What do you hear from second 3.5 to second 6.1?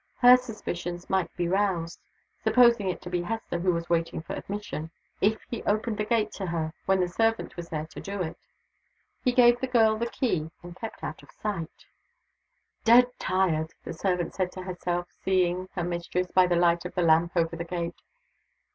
who was waiting for admission) if he opened the